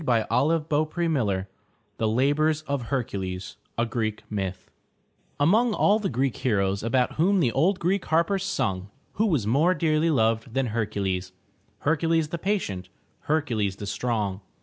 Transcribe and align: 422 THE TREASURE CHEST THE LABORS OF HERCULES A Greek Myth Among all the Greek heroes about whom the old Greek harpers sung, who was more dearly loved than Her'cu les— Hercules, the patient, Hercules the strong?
422 0.03 0.65
THE 0.67 0.85
TREASURE 0.87 1.41
CHEST 1.43 1.47
THE 1.99 2.07
LABORS 2.07 2.61
OF 2.63 2.81
HERCULES 2.87 3.57
A 3.77 3.85
Greek 3.85 4.23
Myth 4.31 4.71
Among 5.39 5.75
all 5.75 5.99
the 5.99 6.09
Greek 6.09 6.37
heroes 6.37 6.81
about 6.81 7.17
whom 7.17 7.39
the 7.39 7.51
old 7.51 7.77
Greek 7.77 8.05
harpers 8.05 8.43
sung, 8.43 8.89
who 9.21 9.27
was 9.27 9.45
more 9.45 9.75
dearly 9.75 10.09
loved 10.09 10.55
than 10.55 10.69
Her'cu 10.69 11.01
les— 11.03 11.33
Hercules, 11.81 12.29
the 12.29 12.39
patient, 12.39 12.89
Hercules 13.25 13.75
the 13.75 13.85
strong? 13.85 14.41